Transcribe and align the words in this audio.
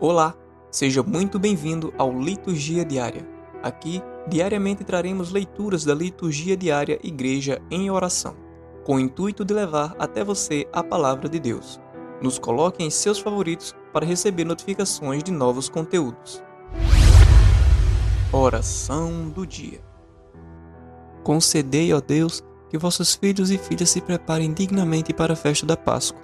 Olá, 0.00 0.32
seja 0.70 1.02
muito 1.02 1.40
bem-vindo 1.40 1.92
ao 1.98 2.16
Liturgia 2.16 2.84
Diária. 2.84 3.28
Aqui, 3.64 4.00
diariamente 4.28 4.84
traremos 4.84 5.32
leituras 5.32 5.84
da 5.84 5.92
Liturgia 5.92 6.56
Diária 6.56 7.00
Igreja 7.02 7.60
em 7.68 7.90
Oração, 7.90 8.36
com 8.84 8.94
o 8.94 9.00
intuito 9.00 9.44
de 9.44 9.52
levar 9.52 9.96
até 9.98 10.22
você 10.22 10.68
a 10.72 10.84
palavra 10.84 11.28
de 11.28 11.40
Deus. 11.40 11.80
Nos 12.22 12.38
coloque 12.38 12.84
em 12.84 12.90
seus 12.90 13.18
favoritos 13.18 13.74
para 13.92 14.06
receber 14.06 14.44
notificações 14.44 15.24
de 15.24 15.32
novos 15.32 15.68
conteúdos. 15.68 16.40
Oração 18.32 19.28
do 19.28 19.44
Dia 19.44 19.80
Concedei, 21.24 21.92
ó 21.92 22.00
Deus, 22.00 22.40
que 22.70 22.78
vossos 22.78 23.16
filhos 23.16 23.50
e 23.50 23.58
filhas 23.58 23.90
se 23.90 24.00
preparem 24.00 24.52
dignamente 24.52 25.12
para 25.12 25.32
a 25.32 25.36
festa 25.36 25.66
da 25.66 25.76
Páscoa, 25.76 26.22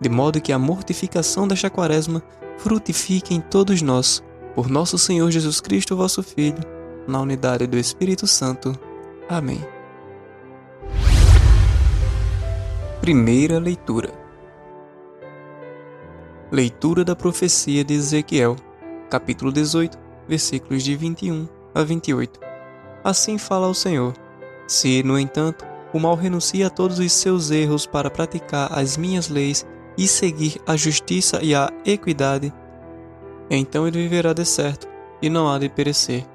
de 0.00 0.08
modo 0.08 0.40
que 0.40 0.52
a 0.52 0.58
mortificação 0.60 1.48
desta 1.48 1.68
quaresma 1.68 2.22
frutifique 2.58 3.34
em 3.34 3.40
todos 3.40 3.82
nós, 3.82 4.22
por 4.54 4.68
nosso 4.68 4.98
Senhor 4.98 5.30
Jesus 5.30 5.60
Cristo, 5.60 5.96
vosso 5.96 6.22
Filho, 6.22 6.58
na 7.06 7.20
unidade 7.20 7.66
do 7.66 7.76
Espírito 7.76 8.26
Santo. 8.26 8.78
Amém. 9.28 9.60
Primeira 13.00 13.58
leitura. 13.58 14.12
Leitura 16.50 17.04
da 17.04 17.14
profecia 17.14 17.84
de 17.84 17.94
Ezequiel, 17.94 18.56
capítulo 19.10 19.52
18, 19.52 19.98
versículos 20.28 20.82
de 20.82 20.96
21 20.96 21.48
a 21.74 21.82
28. 21.82 22.40
Assim 23.04 23.38
fala 23.38 23.68
o 23.68 23.74
Senhor: 23.74 24.14
Se, 24.66 25.02
no 25.02 25.18
entanto, 25.18 25.64
o 25.92 26.00
mal 26.00 26.14
renuncia 26.14 26.66
a 26.66 26.70
todos 26.70 26.98
os 26.98 27.12
seus 27.12 27.50
erros 27.50 27.86
para 27.86 28.10
praticar 28.10 28.76
as 28.76 28.96
minhas 28.96 29.28
leis 29.28 29.66
e 29.96 30.06
seguir 30.06 30.60
a 30.66 30.76
justiça 30.76 31.40
e 31.42 31.54
a 31.54 31.70
equidade, 31.84 32.52
então 33.50 33.86
ele 33.86 34.02
viverá 34.02 34.32
de 34.32 34.44
certo 34.44 34.88
e 35.22 35.30
não 35.30 35.48
há 35.48 35.58
de 35.58 35.68
perecer. 35.68 36.26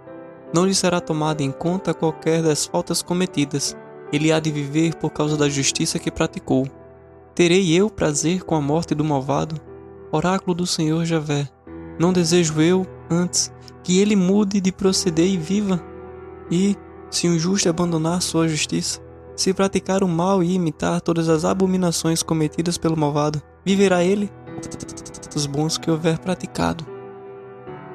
Não 0.53 0.65
lhe 0.65 0.73
será 0.73 0.99
tomada 0.99 1.43
em 1.43 1.51
conta 1.51 1.93
qualquer 1.93 2.41
das 2.41 2.65
faltas 2.65 3.01
cometidas, 3.01 3.75
ele 4.11 4.31
há 4.31 4.39
de 4.39 4.51
viver 4.51 4.95
por 4.95 5.11
causa 5.11 5.37
da 5.37 5.47
justiça 5.47 5.99
que 5.99 6.11
praticou. 6.11 6.67
Terei 7.33 7.73
eu 7.73 7.89
prazer 7.89 8.43
com 8.43 8.55
a 8.55 8.61
morte 8.61 8.93
do 8.93 9.03
malvado? 9.03 9.55
Oráculo 10.11 10.53
do 10.53 10.67
Senhor 10.67 11.05
Javé. 11.05 11.47
Não 11.97 12.11
desejo 12.11 12.59
eu, 12.59 12.85
antes, 13.09 13.53
que 13.83 13.99
ele 13.99 14.15
mude 14.15 14.59
de 14.59 14.71
proceder 14.71 15.27
e 15.27 15.37
viva? 15.37 15.81
E, 16.49 16.75
se 17.09 17.29
o 17.29 17.39
justo 17.39 17.69
abandonar 17.69 18.21
sua 18.21 18.47
justiça, 18.47 18.99
se 19.35 19.53
praticar 19.53 20.03
o 20.03 20.07
mal 20.07 20.43
e 20.43 20.53
imitar 20.53 20.99
todas 20.99 21.29
as 21.29 21.45
abominações 21.45 22.21
cometidas 22.21 22.77
pelo 22.77 22.97
malvado, 22.97 23.41
viverá 23.65 24.03
ele 24.03 24.31
dos 25.33 25.45
bons 25.45 25.77
que 25.77 25.89
houver 25.89 26.19
praticado. 26.19 26.85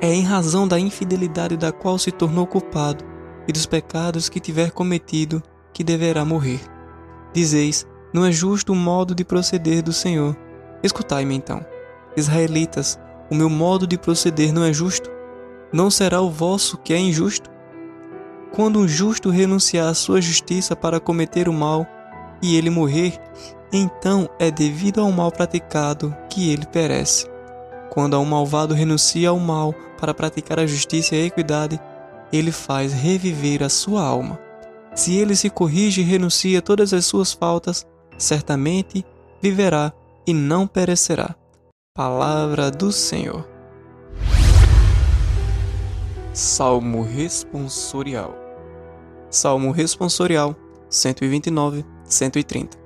É 0.01 0.13
em 0.13 0.23
razão 0.23 0.67
da 0.67 0.79
infidelidade 0.79 1.57
da 1.57 1.73
qual 1.73 1.99
se 1.99 2.11
tornou 2.11 2.47
culpado 2.47 3.05
e 3.49 3.53
dos 3.53 3.67
pecados 3.67 4.29
que 4.29 4.41
tiver 4.41 4.71
cometido 4.71 5.43
que 5.73 5.85
deverá 5.85 6.25
morrer. 6.25 6.61
Dizeis: 7.33 7.87
Não 8.13 8.25
é 8.25 8.33
justo 8.33 8.73
o 8.73 8.77
modo 8.77 9.15
de 9.15 9.25
proceder 9.25 9.83
do 9.83 9.93
Senhor. 9.93 10.37
Escutai-me 10.83 11.35
então. 11.35 11.65
Israelitas, 12.17 12.99
o 13.31 13.35
meu 13.35 13.51
modo 13.51 13.87
de 13.87 13.99
proceder 13.99 14.53
não 14.53 14.65
é 14.65 14.73
justo? 14.73 15.11
Não 15.73 15.91
será 15.91 16.21
o 16.21 16.31
vosso 16.31 16.79
que 16.79 16.93
é 16.93 16.99
injusto? 16.99 17.51
Quando 18.55 18.79
um 18.79 18.89
justo 18.89 19.29
renunciar 19.29 19.89
à 19.89 19.95
sua 19.95 20.21
justiça 20.21 20.75
para 20.75 21.01
cometer 21.01 21.49
o 21.49 21.53
mal 21.53 21.87
e 22.41 22.57
ele 22.57 22.71
morrer, 22.71 23.19
então 23.73 24.29
é 24.39 24.51
devido 24.51 25.01
ao 25.01 25.11
mal 25.11 25.31
praticado 25.31 26.15
que 26.31 26.51
ele 26.53 26.67
perece. 26.67 27.27
Quando 27.91 28.19
um 28.19 28.25
malvado 28.25 28.75
renuncia 28.75 29.31
ao 29.31 29.39
mal 29.39 29.75
para 29.99 30.15
praticar 30.15 30.61
a 30.61 30.67
justiça 30.67 31.15
e 31.15 31.23
a 31.23 31.27
equidade, 31.27 31.81
ele 32.33 32.53
faz 32.53 32.93
reviver 32.93 33.63
a 33.63 33.69
sua 33.69 34.03
alma. 34.03 34.39
Se 34.95 35.15
ele 35.17 35.37
se 35.37 35.51
corrige 35.51 36.01
e 36.01 36.05
renuncia 36.05 36.59
a 36.59 36.63
todas 36.63 36.93
as 36.93 37.07
suas 37.07 37.33
faltas, 37.33 37.87
certamente 38.19 39.05
viverá 39.43 39.93
e 40.27 40.33
não 40.33 40.67
perecerá. 40.67 41.35
Palavra 41.95 42.71
do 42.71 42.93
Senhor. 42.93 43.47
Salmo 46.33 47.03
responsorial. 47.03 48.35
Salmo 49.31 49.71
responsorial 49.71 50.55
129, 50.91 51.85
130. 52.05 52.86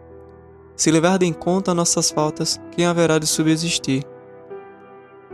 Se 0.81 0.91
levar 0.91 1.23
em 1.23 1.31
conta 1.31 1.75
nossas 1.75 2.11
faltas, 2.11 2.59
quem 2.73 2.87
haverá 2.87 3.19
de 3.19 3.27
subsistir? 3.27 4.03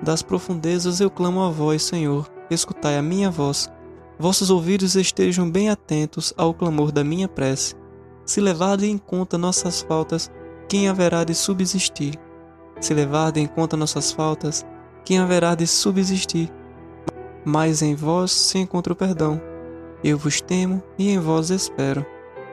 Das 0.03 0.21
profundezas 0.21 1.01
eu 1.01 1.09
clamo 1.09 1.41
a 1.41 1.49
vós, 1.49 1.84
Senhor, 1.84 2.29
escutai 2.51 2.97
a 2.97 3.03
minha 3.03 3.31
voz. 3.31 3.71
Vossos 4.19 4.51
ouvidos 4.51 4.97
estejam 4.97 5.49
bem 5.49 5.71
atentos 5.71 6.34
ao 6.37 6.53
clamor 6.53 6.91
da 6.91 7.05
minha 7.05 7.29
prece. 7.29 7.77
Se 8.25 8.41
levardes 8.41 8.89
em 8.89 8.99
conta 8.99 9.39
nossas 9.39 9.83
faltas, 9.83 10.33
quem 10.69 10.89
haverá 10.89 11.23
de 11.23 11.33
subsistir? 11.33 12.19
Se 12.81 12.93
levardes 12.93 13.41
em 13.41 13.47
conta 13.47 13.77
nossas 13.77 14.11
faltas, 14.11 14.67
quem 15.05 15.21
haverá 15.21 15.55
de 15.55 15.65
subsistir? 15.65 16.53
Mas 17.45 17.83
em 17.83 17.95
vós 17.95 18.33
se 18.33 18.59
encontra 18.59 18.93
o 18.93 18.97
perdão. 18.97 19.41
Eu 20.03 20.19
vos 20.19 20.41
temo 20.41 20.83
e 20.99 21.09
em 21.09 21.21
vós 21.21 21.51
espero. 21.51 22.05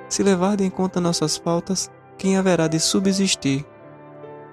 Se 0.07 0.21
levardes 0.21 0.63
em 0.63 0.69
conta 0.69 1.01
nossas 1.01 1.37
faltas, 1.37 1.89
quem 2.17 2.37
haverá 2.37 2.67
de 2.67 2.79
subsistir? 2.79 3.65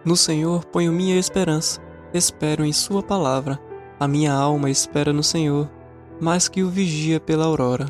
No 0.05 0.17
Senhor 0.17 0.65
ponho 0.65 0.93
minha 0.93 1.19
esperança, 1.19 1.81
espero 2.13 2.65
em 2.65 2.73
Sua 2.73 3.03
palavra. 3.03 3.61
A 3.99 4.09
minha 4.09 4.33
alma 4.33 4.71
espera 4.71 5.13
no 5.13 5.23
Senhor, 5.23 5.71
mais 6.19 6.49
que 6.49 6.63
o 6.63 6.71
vigia 6.71 7.21
pela 7.21 7.45
aurora. 7.45 7.87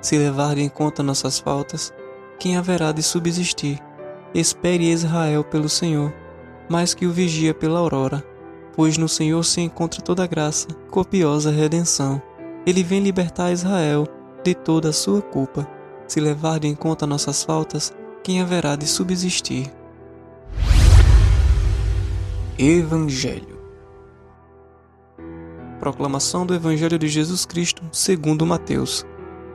Se 0.00 0.16
levar 0.16 0.58
em 0.58 0.68
conta 0.68 1.02
nossas 1.02 1.38
faltas, 1.38 1.92
quem 2.38 2.56
haverá 2.56 2.92
de 2.92 3.02
subsistir? 3.02 3.78
Espere 4.34 4.90
Israel 4.90 5.42
pelo 5.42 5.68
Senhor, 5.68 6.12
mais 6.68 6.94
que 6.94 7.06
o 7.06 7.10
vigia 7.10 7.54
pela 7.54 7.80
aurora. 7.80 8.22
Pois 8.76 8.96
no 8.96 9.08
Senhor 9.08 9.42
se 9.42 9.60
encontra 9.60 10.02
toda 10.02 10.26
graça, 10.26 10.68
copiosa 10.90 11.50
redenção. 11.50 12.22
Ele 12.66 12.82
vem 12.82 13.00
libertar 13.00 13.50
Israel 13.50 14.06
de 14.44 14.54
toda 14.54 14.90
a 14.90 14.92
sua 14.92 15.22
culpa. 15.22 15.66
Se 16.06 16.20
levar 16.20 16.64
em 16.64 16.74
conta 16.74 17.06
nossas 17.06 17.42
faltas, 17.42 17.92
quem 18.28 18.42
haverá 18.42 18.76
de 18.76 18.86
subsistir. 18.86 19.72
Evangelho 22.58 23.58
Proclamação 25.80 26.44
do 26.44 26.54
Evangelho 26.54 26.98
de 26.98 27.08
Jesus 27.08 27.46
Cristo 27.46 27.82
segundo 27.90 28.44
Mateus, 28.44 29.06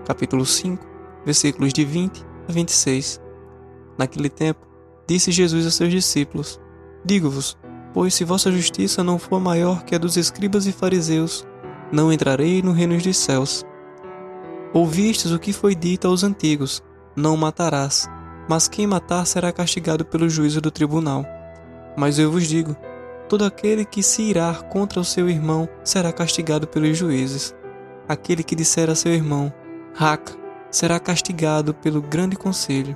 capítulo 0.07 0.43
5, 0.43 0.83
versículos 1.23 1.71
de 1.71 1.85
20 1.85 2.25
a 2.49 2.51
26. 2.51 3.21
Naquele 3.95 4.27
tempo, 4.27 4.65
disse 5.07 5.31
Jesus 5.31 5.67
a 5.67 5.69
seus 5.69 5.91
discípulos: 5.91 6.59
Digo-vos, 7.05 7.55
pois 7.93 8.15
se 8.15 8.23
vossa 8.23 8.51
justiça 8.51 9.03
não 9.03 9.19
for 9.19 9.39
maior 9.39 9.83
que 9.83 9.93
a 9.93 9.99
dos 9.99 10.17
escribas 10.17 10.65
e 10.65 10.71
fariseus, 10.71 11.45
não 11.91 12.11
entrarei 12.11 12.63
no 12.63 12.71
reino 12.71 12.97
dos 12.97 13.17
céus. 13.17 13.63
Ouvistes 14.73 15.29
o 15.29 15.37
que 15.37 15.53
foi 15.53 15.75
dito 15.75 16.07
aos 16.07 16.23
antigos: 16.23 16.81
Não 17.15 17.37
matarás 17.37 18.09
mas 18.47 18.67
quem 18.67 18.85
matar 18.85 19.25
será 19.25 19.51
castigado 19.51 20.03
pelo 20.05 20.29
juízo 20.29 20.59
do 20.59 20.71
tribunal. 20.71 21.25
Mas 21.95 22.19
eu 22.19 22.31
vos 22.31 22.47
digo: 22.47 22.75
todo 23.29 23.45
aquele 23.45 23.85
que 23.85 24.03
se 24.03 24.21
irar 24.21 24.63
contra 24.63 24.99
o 24.99 25.05
seu 25.05 25.29
irmão 25.29 25.67
será 25.83 26.11
castigado 26.11 26.67
pelos 26.67 26.97
juízes. 26.97 27.55
Aquele 28.07 28.43
que 28.43 28.55
disser 28.55 28.89
a 28.89 28.95
seu 28.95 29.13
irmão, 29.13 29.53
raca, 29.93 30.33
será 30.69 30.99
castigado 30.99 31.73
pelo 31.73 32.01
grande 32.01 32.35
conselho. 32.35 32.95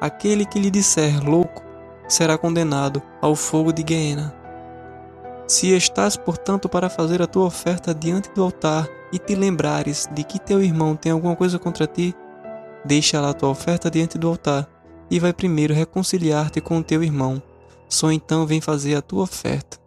Aquele 0.00 0.44
que 0.44 0.58
lhe 0.58 0.70
disser 0.70 1.24
louco 1.24 1.62
será 2.06 2.36
condenado 2.36 3.02
ao 3.22 3.34
fogo 3.34 3.72
de 3.72 3.82
Guiena. 3.82 4.34
Se 5.46 5.74
estás, 5.74 6.16
portanto, 6.16 6.68
para 6.68 6.90
fazer 6.90 7.22
a 7.22 7.26
tua 7.26 7.46
oferta 7.46 7.94
diante 7.94 8.30
do 8.32 8.42
altar 8.42 8.88
e 9.12 9.18
te 9.18 9.34
lembrares 9.34 10.08
de 10.12 10.24
que 10.24 10.38
teu 10.38 10.62
irmão 10.62 10.96
tem 10.96 11.12
alguma 11.12 11.36
coisa 11.36 11.58
contra 11.58 11.86
ti, 11.86 12.14
deixa 12.84 13.20
lá 13.20 13.30
a 13.30 13.34
tua 13.34 13.50
oferta 13.50 13.90
diante 13.90 14.18
do 14.18 14.28
altar 14.28 14.68
e 15.10 15.18
vai 15.20 15.32
primeiro 15.32 15.74
reconciliar-te 15.74 16.60
com 16.60 16.78
o 16.78 16.84
teu 16.84 17.02
irmão. 17.02 17.42
Só 17.88 18.10
então 18.10 18.46
vem 18.46 18.60
fazer 18.60 18.94
a 18.94 19.02
tua 19.02 19.22
oferta. 19.22 19.78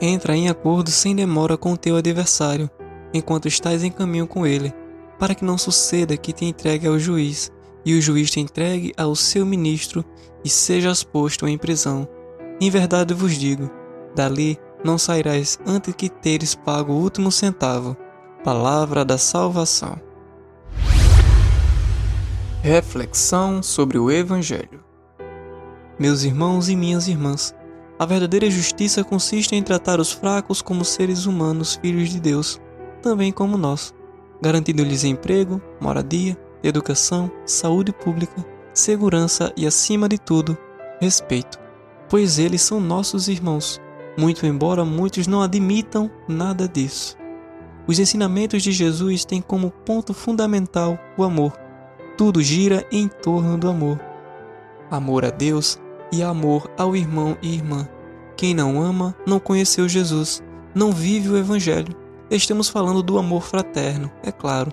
Entra 0.00 0.36
em 0.36 0.48
acordo 0.48 0.90
sem 0.90 1.14
demora 1.14 1.56
com 1.56 1.72
o 1.72 1.76
teu 1.76 1.96
adversário, 1.96 2.68
enquanto 3.14 3.46
estás 3.46 3.84
em 3.84 3.90
caminho 3.90 4.26
com 4.26 4.46
ele, 4.46 4.72
para 5.18 5.34
que 5.34 5.44
não 5.44 5.56
suceda 5.56 6.16
que 6.16 6.32
te 6.32 6.44
entregue 6.44 6.86
ao 6.86 6.98
juiz, 6.98 7.52
e 7.84 7.96
o 7.96 8.02
juiz 8.02 8.30
te 8.30 8.40
entregue 8.40 8.92
ao 8.96 9.14
seu 9.14 9.46
ministro, 9.46 10.04
e 10.44 10.48
sejas 10.48 11.04
posto 11.04 11.46
em 11.46 11.56
prisão. 11.56 12.08
Em 12.60 12.68
verdade 12.70 13.14
vos 13.14 13.38
digo: 13.38 13.70
dali 14.14 14.58
não 14.84 14.98
sairás 14.98 15.58
antes 15.64 15.94
que 15.94 16.08
teres 16.08 16.54
pago 16.54 16.92
o 16.92 17.00
último 17.00 17.30
centavo. 17.30 17.96
Palavra 18.42 19.04
da 19.04 19.16
salvação. 19.16 20.11
Reflexão 22.64 23.60
sobre 23.60 23.98
o 23.98 24.08
Evangelho. 24.08 24.84
Meus 25.98 26.22
irmãos 26.22 26.68
e 26.68 26.76
minhas 26.76 27.08
irmãs, 27.08 27.52
A 27.98 28.06
verdadeira 28.06 28.48
justiça 28.48 29.02
consiste 29.02 29.56
em 29.56 29.62
tratar 29.64 29.98
os 29.98 30.12
fracos 30.12 30.62
como 30.62 30.84
seres 30.84 31.26
humanos, 31.26 31.74
filhos 31.74 32.10
de 32.10 32.20
Deus, 32.20 32.60
também 33.02 33.32
como 33.32 33.58
nós, 33.58 33.92
garantindo-lhes 34.40 35.02
emprego, 35.02 35.60
moradia, 35.80 36.38
educação, 36.62 37.28
saúde 37.44 37.92
pública, 37.92 38.46
segurança 38.72 39.52
e, 39.56 39.66
acima 39.66 40.08
de 40.08 40.16
tudo, 40.16 40.56
respeito, 41.00 41.58
pois 42.08 42.38
eles 42.38 42.62
são 42.62 42.78
nossos 42.78 43.26
irmãos, 43.26 43.80
muito 44.16 44.46
embora 44.46 44.84
muitos 44.84 45.26
não 45.26 45.42
admitam 45.42 46.08
nada 46.28 46.68
disso. 46.68 47.16
Os 47.88 47.98
ensinamentos 47.98 48.62
de 48.62 48.70
Jesus 48.70 49.24
têm 49.24 49.42
como 49.42 49.72
ponto 49.72 50.14
fundamental 50.14 50.96
o 51.18 51.24
amor. 51.24 51.61
Tudo 52.16 52.42
gira 52.42 52.86
em 52.92 53.08
torno 53.08 53.56
do 53.56 53.68
amor. 53.68 53.98
Amor 54.90 55.24
a 55.24 55.30
Deus 55.30 55.78
e 56.12 56.22
amor 56.22 56.70
ao 56.76 56.94
irmão 56.94 57.36
e 57.40 57.54
irmã. 57.54 57.88
Quem 58.36 58.54
não 58.54 58.82
ama 58.82 59.16
não 59.26 59.40
conheceu 59.40 59.88
Jesus, 59.88 60.42
não 60.74 60.92
vive 60.92 61.30
o 61.30 61.38
Evangelho. 61.38 61.96
Estamos 62.30 62.68
falando 62.68 63.02
do 63.02 63.18
amor 63.18 63.42
fraterno, 63.42 64.10
é 64.22 64.32
claro, 64.32 64.72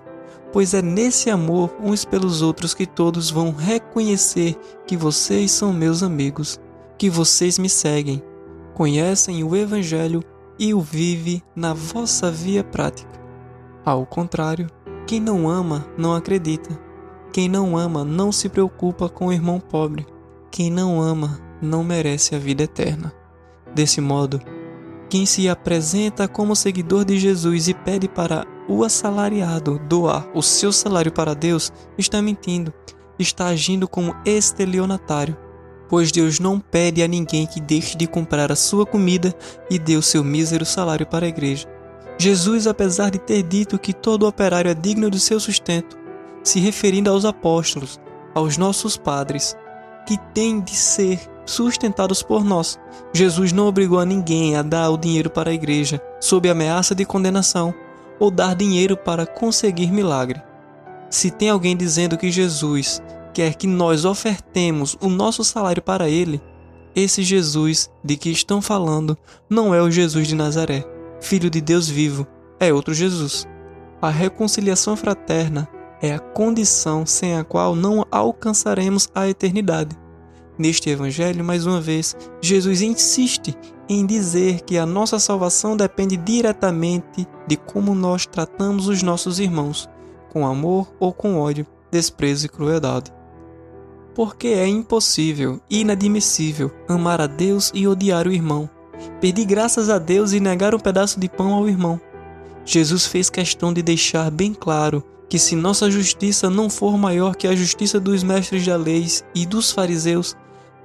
pois 0.51 0.73
é 0.73 0.81
nesse 0.81 1.29
amor 1.29 1.75
uns 1.81 2.05
pelos 2.05 2.41
outros 2.41 2.73
que 2.73 2.85
todos 2.85 3.29
vão 3.29 3.51
reconhecer 3.51 4.55
que 4.87 4.97
vocês 4.97 5.51
são 5.51 5.71
meus 5.71 6.03
amigos, 6.03 6.59
que 6.97 7.09
vocês 7.09 7.57
me 7.57 7.69
seguem, 7.69 8.23
conhecem 8.73 9.43
o 9.43 9.55
Evangelho 9.55 10.23
e 10.57 10.73
o 10.73 10.81
vive 10.81 11.41
na 11.55 11.73
vossa 11.73 12.29
via 12.29 12.63
prática. 12.63 13.19
Ao 13.85 14.05
contrário, 14.05 14.67
quem 15.07 15.19
não 15.19 15.49
ama 15.49 15.85
não 15.97 16.13
acredita. 16.13 16.88
Quem 17.31 17.47
não 17.47 17.77
ama 17.77 18.03
não 18.03 18.31
se 18.31 18.49
preocupa 18.49 19.07
com 19.07 19.27
o 19.27 19.33
irmão 19.33 19.59
pobre. 19.59 20.05
Quem 20.51 20.71
não 20.71 20.99
ama 20.99 21.39
não 21.61 21.83
merece 21.83 22.35
a 22.35 22.39
vida 22.39 22.63
eterna. 22.63 23.13
Desse 23.73 24.01
modo, 24.01 24.41
quem 25.09 25.25
se 25.25 25.47
apresenta 25.47 26.27
como 26.27 26.55
seguidor 26.55 27.05
de 27.05 27.19
Jesus 27.19 27.67
e 27.67 27.73
pede 27.73 28.07
para 28.07 28.45
o 28.67 28.83
assalariado 28.83 29.79
doar 29.87 30.27
o 30.35 30.41
seu 30.41 30.71
salário 30.71 31.11
para 31.11 31.33
Deus 31.33 31.71
está 31.97 32.21
mentindo, 32.21 32.73
está 33.17 33.47
agindo 33.47 33.87
como 33.87 34.15
estelionatário, 34.25 35.35
pois 35.89 36.11
Deus 36.11 36.39
não 36.39 36.59
pede 36.59 37.01
a 37.01 37.07
ninguém 37.07 37.47
que 37.47 37.59
deixe 37.59 37.97
de 37.97 38.05
comprar 38.05 38.51
a 38.51 38.55
sua 38.55 38.85
comida 38.85 39.33
e 39.69 39.79
dê 39.79 39.95
o 39.95 40.01
seu 40.01 40.23
mísero 40.23 40.65
salário 40.65 41.05
para 41.05 41.25
a 41.25 41.29
igreja. 41.29 41.67
Jesus, 42.19 42.67
apesar 42.67 43.09
de 43.09 43.17
ter 43.17 43.41
dito 43.43 43.79
que 43.79 43.93
todo 43.93 44.27
operário 44.27 44.69
é 44.69 44.75
digno 44.75 45.09
do 45.09 45.17
seu 45.17 45.39
sustento, 45.39 45.97
se 46.43 46.59
referindo 46.59 47.09
aos 47.09 47.25
apóstolos, 47.25 47.99
aos 48.33 48.57
nossos 48.57 48.97
padres, 48.97 49.55
que 50.05 50.17
têm 50.33 50.59
de 50.59 50.75
ser 50.75 51.19
sustentados 51.45 52.21
por 52.21 52.43
nós. 52.43 52.79
Jesus 53.13 53.51
não 53.51 53.67
obrigou 53.67 53.99
a 53.99 54.05
ninguém 54.05 54.55
a 54.55 54.61
dar 54.61 54.89
o 54.89 54.97
dinheiro 54.97 55.29
para 55.29 55.49
a 55.49 55.53
igreja, 55.53 56.01
sob 56.19 56.49
ameaça 56.49 56.93
de 56.93 57.05
condenação, 57.05 57.73
ou 58.19 58.29
dar 58.29 58.55
dinheiro 58.55 58.95
para 58.95 59.25
conseguir 59.25 59.91
milagre. 59.91 60.41
Se 61.09 61.31
tem 61.31 61.49
alguém 61.49 61.75
dizendo 61.75 62.17
que 62.17 62.31
Jesus 62.31 63.01
quer 63.33 63.55
que 63.55 63.65
nós 63.65 64.05
ofertemos 64.05 64.97
o 65.01 65.09
nosso 65.09 65.43
salário 65.43 65.81
para 65.81 66.09
ele, 66.09 66.41
esse 66.95 67.23
Jesus 67.23 67.89
de 68.03 68.17
que 68.17 68.29
estão 68.29 68.61
falando 68.61 69.17
não 69.49 69.73
é 69.73 69.81
o 69.81 69.89
Jesus 69.89 70.27
de 70.27 70.35
Nazaré, 70.35 70.83
filho 71.21 71.49
de 71.49 71.61
Deus 71.61 71.87
vivo, 71.87 72.27
é 72.59 72.73
outro 72.73 72.93
Jesus. 72.93 73.47
A 74.01 74.09
reconciliação 74.09 74.95
fraterna 74.95 75.67
é 76.01 76.13
a 76.13 76.19
condição 76.19 77.05
sem 77.05 77.35
a 77.35 77.43
qual 77.43 77.75
não 77.75 78.05
alcançaremos 78.11 79.07
a 79.13 79.27
eternidade. 79.27 79.95
Neste 80.57 80.89
Evangelho, 80.89 81.43
mais 81.43 81.65
uma 81.65 81.79
vez, 81.79 82.15
Jesus 82.41 82.81
insiste 82.81 83.55
em 83.87 84.05
dizer 84.05 84.61
que 84.61 84.77
a 84.77 84.85
nossa 84.85 85.17
salvação 85.17 85.75
depende 85.75 86.17
diretamente 86.17 87.25
de 87.47 87.55
como 87.55 87.95
nós 87.95 88.25
tratamos 88.25 88.87
os 88.87 89.01
nossos 89.01 89.39
irmãos, 89.39 89.89
com 90.29 90.45
amor 90.45 90.93
ou 90.99 91.13
com 91.13 91.39
ódio, 91.39 91.65
desprezo 91.89 92.45
e 92.45 92.49
crueldade. 92.49 93.11
Porque 94.13 94.49
é 94.49 94.67
impossível, 94.67 95.61
inadmissível, 95.69 96.71
amar 96.87 97.21
a 97.21 97.27
Deus 97.27 97.71
e 97.73 97.87
odiar 97.87 98.27
o 98.27 98.33
irmão, 98.33 98.69
pedir 99.21 99.45
graças 99.45 99.89
a 99.89 99.97
Deus 99.97 100.33
e 100.33 100.39
negar 100.39 100.75
um 100.75 100.79
pedaço 100.79 101.19
de 101.19 101.29
pão 101.29 101.53
ao 101.53 101.67
irmão. 101.67 101.99
Jesus 102.65 103.05
fez 103.05 103.29
questão 103.29 103.73
de 103.73 103.81
deixar 103.81 104.29
bem 104.29 104.53
claro 104.53 105.03
que 105.29 105.37
se 105.37 105.55
nossa 105.55 105.91
justiça 105.91 106.49
não 106.49 106.69
for 106.69 106.97
maior 106.97 107.35
que 107.35 107.47
a 107.47 107.55
justiça 107.55 107.99
dos 107.99 108.23
mestres 108.23 108.65
da 108.65 108.75
lei 108.75 109.05
e 109.35 109.45
dos 109.45 109.71
fariseus, 109.71 110.35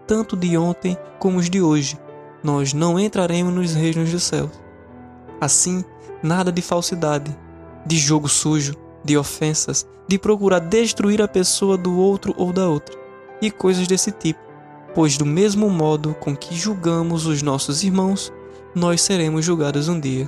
tanto 0.07 0.37
de 0.37 0.57
ontem 0.59 0.99
como 1.19 1.39
os 1.39 1.49
de 1.49 1.63
hoje, 1.63 1.99
nós 2.43 2.75
não 2.75 3.01
entraremos 3.01 3.55
nos 3.55 3.73
reinos 3.73 4.11
dos 4.11 4.23
céus. 4.23 4.51
Assim, 5.41 5.83
nada 6.23 6.53
de 6.53 6.61
falsidade, 6.61 7.35
de 7.87 7.97
jogo 7.97 8.29
sujo, 8.29 8.75
de 9.03 9.17
ofensas, 9.17 9.87
de 10.07 10.19
procurar 10.19 10.59
destruir 10.59 11.23
a 11.23 11.29
pessoa 11.29 11.79
do 11.79 11.97
outro 11.97 12.35
ou 12.37 12.53
da 12.53 12.69
outra, 12.69 12.95
e 13.41 13.51
coisas 13.51 13.87
desse 13.87 14.13
tipo, 14.13 14.41
pois 14.95 15.17
do 15.17 15.25
mesmo 15.25 15.71
modo 15.71 16.15
com 16.21 16.37
que 16.37 16.55
julgamos 16.55 17.27
os 17.27 17.41
nossos 17.41 17.83
irmãos, 17.83 18.31
nós 18.75 19.01
seremos 19.01 19.45
julgados 19.45 19.89
um 19.89 19.99
dia. 19.99 20.27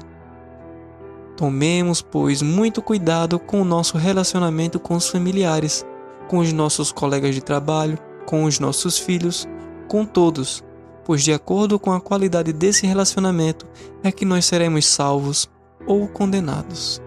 Tomemos, 1.36 2.00
pois, 2.00 2.40
muito 2.40 2.80
cuidado 2.80 3.38
com 3.38 3.60
o 3.60 3.64
nosso 3.64 3.98
relacionamento 3.98 4.80
com 4.80 4.94
os 4.94 5.08
familiares, 5.08 5.84
com 6.28 6.38
os 6.38 6.52
nossos 6.52 6.90
colegas 6.90 7.34
de 7.34 7.42
trabalho, 7.42 7.98
com 8.24 8.44
os 8.44 8.58
nossos 8.58 8.98
filhos, 8.98 9.46
com 9.86 10.04
todos, 10.04 10.64
pois 11.04 11.22
de 11.22 11.32
acordo 11.32 11.78
com 11.78 11.92
a 11.92 12.00
qualidade 12.00 12.52
desse 12.52 12.86
relacionamento 12.86 13.66
é 14.02 14.10
que 14.10 14.24
nós 14.24 14.46
seremos 14.46 14.86
salvos 14.86 15.48
ou 15.86 16.08
condenados. 16.08 17.02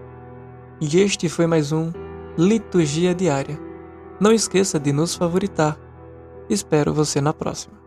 E 0.80 0.98
este 0.98 1.28
foi 1.28 1.46
mais 1.46 1.72
um 1.72 1.92
Liturgia 2.38 3.14
Diária. 3.14 3.60
Não 4.20 4.32
esqueça 4.32 4.78
de 4.78 4.92
nos 4.92 5.14
favoritar. 5.14 5.76
Espero 6.48 6.94
você 6.94 7.20
na 7.20 7.34
próxima. 7.34 7.79